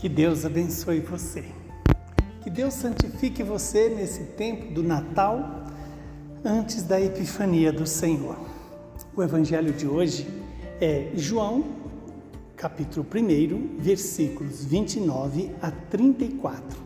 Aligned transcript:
Que 0.00 0.08
Deus 0.08 0.46
abençoe 0.46 1.00
você. 1.00 1.44
Que 2.40 2.48
Deus 2.48 2.72
santifique 2.72 3.42
você 3.42 3.90
nesse 3.90 4.24
tempo 4.28 4.72
do 4.72 4.82
Natal, 4.82 5.66
antes 6.42 6.82
da 6.84 6.98
Epifania 6.98 7.70
do 7.70 7.86
Senhor. 7.86 8.38
O 9.14 9.22
evangelho 9.22 9.74
de 9.74 9.86
hoje 9.86 10.26
é 10.80 11.10
João, 11.14 11.66
capítulo 12.56 13.06
1, 13.14 13.78
versículos 13.78 14.64
29 14.64 15.50
a 15.60 15.70
34. 15.70 16.78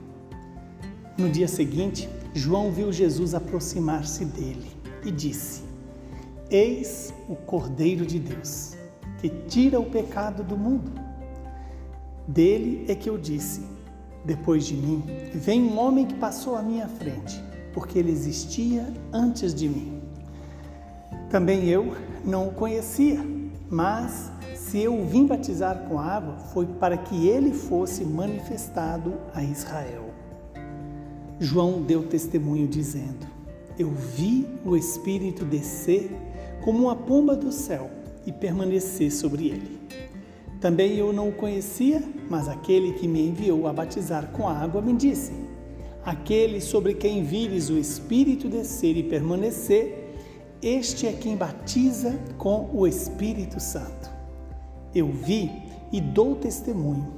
No 1.16 1.28
dia 1.30 1.46
seguinte, 1.46 2.08
João 2.34 2.72
viu 2.72 2.90
Jesus 2.90 3.32
aproximar-se 3.32 4.24
dele 4.24 4.72
e 5.04 5.12
disse: 5.12 5.62
Eis 6.50 7.14
o 7.28 7.36
Cordeiro 7.36 8.04
de 8.04 8.18
Deus, 8.18 8.72
que 9.20 9.28
tira 9.28 9.78
o 9.78 9.88
pecado 9.88 10.42
do 10.42 10.56
mundo. 10.56 11.03
Dele 12.26 12.86
é 12.88 12.94
que 12.94 13.08
eu 13.08 13.18
disse: 13.18 13.62
Depois 14.24 14.64
de 14.66 14.74
mim 14.74 15.02
vem 15.34 15.62
um 15.62 15.78
homem 15.78 16.06
que 16.06 16.14
passou 16.14 16.56
à 16.56 16.62
minha 16.62 16.88
frente, 16.88 17.42
porque 17.72 17.98
ele 17.98 18.10
existia 18.10 18.86
antes 19.12 19.54
de 19.54 19.68
mim. 19.68 20.00
Também 21.30 21.68
eu 21.68 21.94
não 22.24 22.48
o 22.48 22.52
conhecia, 22.52 23.24
mas 23.68 24.30
se 24.54 24.78
eu 24.80 25.04
vim 25.04 25.26
batizar 25.26 25.80
com 25.88 25.98
água, 25.98 26.36
foi 26.52 26.66
para 26.66 26.96
que 26.96 27.28
ele 27.28 27.52
fosse 27.52 28.04
manifestado 28.04 29.14
a 29.34 29.42
Israel. 29.42 30.04
João 31.38 31.82
deu 31.82 32.04
testemunho 32.04 32.66
dizendo: 32.66 33.26
Eu 33.78 33.90
vi 33.90 34.48
o 34.64 34.76
Espírito 34.76 35.44
descer 35.44 36.10
como 36.64 36.84
uma 36.84 36.96
pomba 36.96 37.36
do 37.36 37.52
céu 37.52 37.90
e 38.24 38.32
permanecer 38.32 39.12
sobre 39.12 39.48
ele. 39.48 39.80
Também 40.60 40.96
eu 40.96 41.12
não 41.12 41.28
o 41.28 41.32
conhecia, 41.32 42.02
mas 42.28 42.48
aquele 42.48 42.92
que 42.94 43.06
me 43.06 43.28
enviou 43.28 43.66
a 43.66 43.72
batizar 43.72 44.28
com 44.28 44.48
água 44.48 44.80
me 44.80 44.94
disse: 44.94 45.32
Aquele 46.04 46.60
sobre 46.60 46.94
quem 46.94 47.22
vires 47.22 47.70
o 47.70 47.78
Espírito 47.78 48.48
descer 48.48 48.96
e 48.96 49.02
permanecer, 49.02 50.14
este 50.62 51.06
é 51.06 51.12
quem 51.12 51.36
batiza 51.36 52.18
com 52.38 52.70
o 52.72 52.86
Espírito 52.86 53.60
Santo. 53.60 54.10
Eu 54.94 55.10
vi 55.12 55.50
e 55.92 56.00
dou 56.00 56.36
testemunho: 56.36 57.12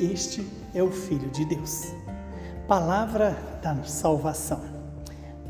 este 0.00 0.46
é 0.74 0.82
o 0.82 0.90
Filho 0.90 1.28
de 1.30 1.44
Deus. 1.44 1.92
Palavra 2.66 3.36
da 3.62 3.82
salvação. 3.84 4.60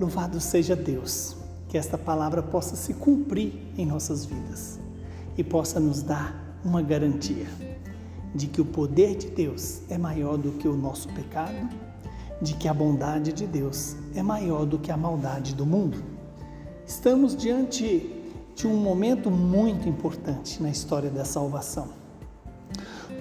Louvado 0.00 0.40
seja 0.40 0.76
Deus, 0.76 1.36
que 1.68 1.76
esta 1.76 1.98
palavra 1.98 2.42
possa 2.42 2.76
se 2.76 2.94
cumprir 2.94 3.52
em 3.76 3.84
nossas 3.84 4.24
vidas 4.24 4.78
e 5.36 5.44
possa 5.44 5.78
nos 5.78 6.02
dar 6.02 6.47
uma 6.64 6.82
garantia 6.82 7.46
de 8.34 8.46
que 8.46 8.60
o 8.60 8.64
poder 8.64 9.16
de 9.16 9.28
Deus 9.28 9.82
é 9.88 9.96
maior 9.96 10.36
do 10.36 10.52
que 10.52 10.68
o 10.68 10.76
nosso 10.76 11.08
pecado, 11.08 11.68
de 12.40 12.54
que 12.54 12.68
a 12.68 12.74
bondade 12.74 13.32
de 13.32 13.46
Deus 13.46 13.96
é 14.14 14.22
maior 14.22 14.64
do 14.64 14.78
que 14.78 14.92
a 14.92 14.96
maldade 14.96 15.54
do 15.54 15.66
mundo. 15.66 15.98
Estamos 16.86 17.36
diante 17.36 18.14
de 18.54 18.66
um 18.66 18.76
momento 18.76 19.30
muito 19.30 19.88
importante 19.88 20.62
na 20.62 20.70
história 20.70 21.10
da 21.10 21.24
salvação, 21.24 21.88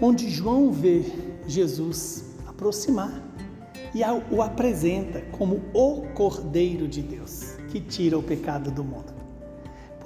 onde 0.01 0.29
João 0.29 0.72
vê 0.72 1.03
Jesus 1.47 2.25
aproximar 2.47 3.23
e 3.94 4.01
o 4.33 4.41
apresenta 4.41 5.22
como 5.31 5.61
o 5.73 6.03
Cordeiro 6.13 6.88
de 6.88 7.01
Deus 7.01 7.55
que 7.69 7.79
tira 7.79 8.17
o 8.17 8.23
pecado 8.23 8.72
do 8.72 8.83
mundo. 8.83 9.16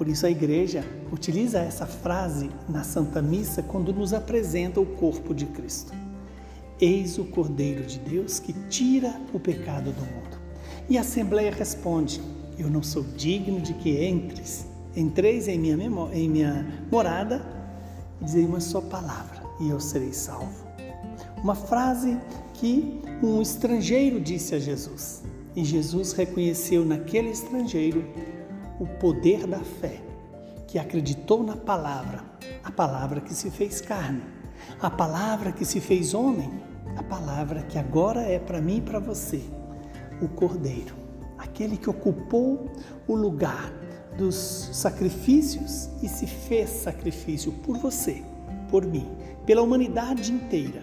Por 0.02 0.08
isso 0.08 0.26
a 0.26 0.30
igreja 0.32 0.84
utiliza 1.12 1.60
essa 1.60 1.86
frase 1.86 2.50
na 2.68 2.82
Santa 2.82 3.22
Missa 3.22 3.62
quando 3.62 3.92
nos 3.92 4.12
apresenta 4.12 4.80
o 4.80 4.84
corpo 4.84 5.32
de 5.32 5.46
Cristo. 5.46 5.92
Eis 6.80 7.18
o 7.18 7.24
Cordeiro 7.26 7.84
de 7.84 8.00
Deus 8.00 8.40
que 8.40 8.52
tira 8.68 9.14
o 9.32 9.38
pecado 9.38 9.92
do 9.92 10.00
mundo. 10.00 10.40
E 10.90 10.98
a 10.98 11.02
Assembleia 11.02 11.52
responde: 11.52 12.20
Eu 12.58 12.68
não 12.68 12.82
sou 12.82 13.04
digno 13.16 13.60
de 13.60 13.74
que 13.74 14.04
entres, 14.04 14.66
entreis 14.96 15.46
em 15.46 15.56
minha, 15.56 15.78
em 16.12 16.28
minha 16.28 16.66
morada 16.90 17.40
e 18.20 18.24
dizei 18.24 18.44
uma 18.44 18.58
só 18.58 18.80
palavra 18.80 19.40
e 19.60 19.70
eu 19.70 19.78
serei 19.78 20.12
salvo. 20.12 20.66
Uma 21.44 21.54
frase 21.54 22.18
que 22.54 23.00
um 23.22 23.40
estrangeiro 23.40 24.20
disse 24.20 24.52
a 24.56 24.58
Jesus. 24.58 25.22
E 25.54 25.64
Jesus 25.64 26.12
reconheceu 26.12 26.84
naquele 26.84 27.28
estrangeiro 27.28 28.04
o 28.82 28.86
poder 28.98 29.46
da 29.46 29.60
fé, 29.60 30.00
que 30.66 30.76
acreditou 30.76 31.44
na 31.44 31.54
palavra, 31.54 32.24
a 32.64 32.72
palavra 32.72 33.20
que 33.20 33.32
se 33.32 33.48
fez 33.48 33.80
carne, 33.80 34.24
a 34.80 34.90
palavra 34.90 35.52
que 35.52 35.64
se 35.64 35.80
fez 35.80 36.14
homem, 36.14 36.50
a 36.96 37.02
palavra 37.04 37.62
que 37.62 37.78
agora 37.78 38.22
é 38.22 38.40
para 38.40 38.60
mim 38.60 38.78
e 38.78 38.80
para 38.80 38.98
você, 38.98 39.40
o 40.20 40.26
Cordeiro, 40.26 40.96
aquele 41.38 41.76
que 41.76 41.88
ocupou 41.88 42.72
o 43.06 43.14
lugar 43.14 43.72
dos 44.18 44.34
sacrifícios 44.72 45.88
e 46.02 46.08
se 46.08 46.26
fez 46.26 46.68
sacrifício 46.68 47.52
por 47.52 47.78
você, 47.78 48.20
por 48.68 48.84
mim, 48.84 49.08
pela 49.46 49.62
humanidade 49.62 50.32
inteira. 50.32 50.82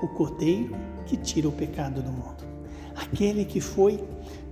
O 0.00 0.08
Cordeiro 0.08 0.74
que 1.04 1.18
tira 1.18 1.46
o 1.46 1.52
pecado 1.52 2.00
do 2.00 2.10
mundo. 2.10 2.48
Aquele 2.96 3.44
que 3.44 3.60
foi 3.60 4.02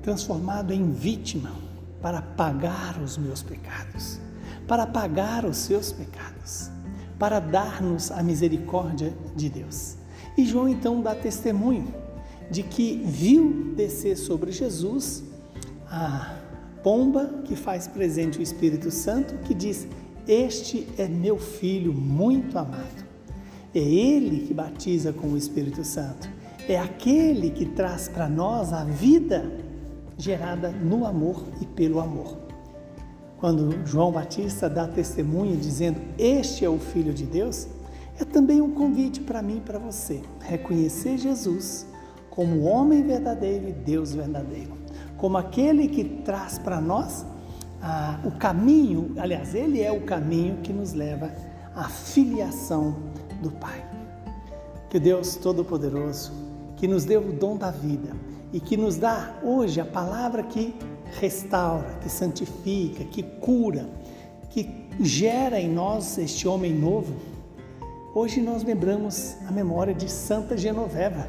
transformado 0.02 0.74
em 0.74 0.92
vítima 0.92 1.67
para 2.00 2.22
pagar 2.22 3.00
os 3.02 3.18
meus 3.18 3.42
pecados, 3.42 4.20
para 4.66 4.86
pagar 4.86 5.44
os 5.44 5.56
seus 5.56 5.92
pecados, 5.92 6.70
para 7.18 7.40
dar-nos 7.40 8.10
a 8.10 8.22
misericórdia 8.22 9.12
de 9.34 9.48
Deus. 9.48 9.96
E 10.36 10.44
João 10.44 10.68
então 10.68 11.02
dá 11.02 11.14
testemunho 11.14 11.92
de 12.50 12.62
que 12.62 13.02
viu 13.04 13.74
descer 13.76 14.16
sobre 14.16 14.52
Jesus 14.52 15.24
a 15.90 16.36
pomba 16.82 17.42
que 17.44 17.56
faz 17.56 17.88
presente 17.88 18.38
o 18.38 18.42
Espírito 18.42 18.90
Santo, 18.90 19.34
que 19.38 19.52
diz: 19.52 19.86
Este 20.26 20.86
é 20.96 21.08
meu 21.08 21.38
filho 21.38 21.92
muito 21.92 22.58
amado. 22.58 23.06
É 23.74 23.80
ele 23.80 24.46
que 24.46 24.54
batiza 24.54 25.12
com 25.12 25.28
o 25.28 25.36
Espírito 25.36 25.84
Santo. 25.84 26.28
É 26.68 26.78
aquele 26.78 27.50
que 27.50 27.66
traz 27.66 28.08
para 28.08 28.28
nós 28.28 28.72
a 28.72 28.84
vida 28.84 29.50
gerada 30.18 30.70
no 30.70 31.06
amor 31.06 31.44
e 31.60 31.64
pelo 31.64 32.00
amor. 32.00 32.36
Quando 33.38 33.86
João 33.86 34.10
Batista 34.10 34.68
dá 34.68 34.86
testemunho 34.86 35.56
dizendo: 35.56 36.00
Este 36.18 36.64
é 36.64 36.68
o 36.68 36.78
Filho 36.78 37.14
de 37.14 37.24
Deus, 37.24 37.68
é 38.18 38.24
também 38.24 38.60
um 38.60 38.72
convite 38.72 39.20
para 39.20 39.40
mim 39.40 39.58
e 39.58 39.60
para 39.60 39.78
você 39.78 40.20
reconhecer 40.40 41.16
Jesus 41.16 41.86
como 42.28 42.64
homem 42.64 43.02
verdadeiro 43.02 43.68
e 43.68 43.72
Deus 43.72 44.12
verdadeiro, 44.12 44.76
como 45.16 45.38
aquele 45.38 45.88
que 45.88 46.04
traz 46.04 46.58
para 46.58 46.80
nós 46.80 47.24
ah, 47.80 48.18
o 48.24 48.32
caminho, 48.32 49.12
aliás, 49.18 49.54
ele 49.54 49.80
é 49.80 49.92
o 49.92 50.02
caminho 50.02 50.58
que 50.58 50.72
nos 50.72 50.92
leva 50.92 51.32
à 51.74 51.84
filiação 51.84 52.96
do 53.40 53.50
Pai. 53.52 53.84
Que 54.90 54.98
Deus 54.98 55.36
Todo-Poderoso, 55.36 56.32
que 56.76 56.88
nos 56.88 57.04
deu 57.04 57.28
o 57.28 57.32
dom 57.32 57.56
da 57.56 57.70
vida, 57.70 58.10
e 58.52 58.60
que 58.60 58.76
nos 58.76 58.96
dá 58.96 59.34
hoje 59.42 59.80
a 59.80 59.84
palavra 59.84 60.42
que 60.42 60.74
restaura, 61.20 61.98
que 62.00 62.08
santifica, 62.08 63.04
que 63.04 63.22
cura, 63.22 63.88
que 64.50 64.68
gera 65.00 65.60
em 65.60 65.68
nós 65.68 66.18
este 66.18 66.48
homem 66.48 66.72
novo. 66.74 67.14
Hoje 68.14 68.40
nós 68.40 68.62
lembramos 68.64 69.36
a 69.46 69.52
memória 69.52 69.94
de 69.94 70.10
Santa 70.10 70.56
Genoveva, 70.56 71.28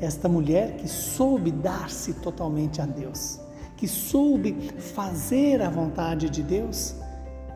esta 0.00 0.28
mulher 0.28 0.76
que 0.76 0.88
soube 0.88 1.50
dar-se 1.50 2.14
totalmente 2.14 2.80
a 2.80 2.86
Deus, 2.86 3.40
que 3.76 3.88
soube 3.88 4.70
fazer 4.78 5.60
a 5.60 5.68
vontade 5.68 6.30
de 6.30 6.42
Deus 6.42 6.94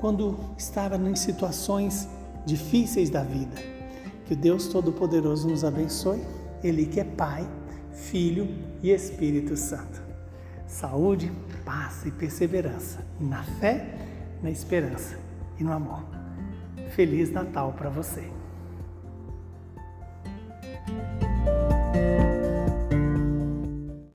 quando 0.00 0.38
estava 0.56 0.97
em 0.97 1.14
situações 1.14 2.08
difíceis 2.44 3.11
da 3.11 3.23
vida. 3.23 3.56
Que 4.26 4.34
o 4.34 4.37
Deus 4.37 4.69
Todo-Poderoso 4.69 5.49
nos 5.49 5.64
abençoe, 5.64 6.20
Ele 6.62 6.84
que 6.84 7.00
é 7.00 7.05
Pai 7.05 7.49
Filho 8.06 8.49
e 8.83 8.91
Espírito 8.91 9.56
Santo. 9.56 10.00
Saúde, 10.67 11.31
paz 11.65 12.05
e 12.06 12.11
perseverança 12.11 13.05
na 13.21 13.43
fé, 13.43 13.87
na 14.43 14.50
esperança 14.50 15.19
e 15.59 15.65
no 15.65 15.73
amor. 15.73 16.05
Feliz 16.95 17.31
Natal 17.31 17.73
para 17.73 17.91
você. 17.91 18.31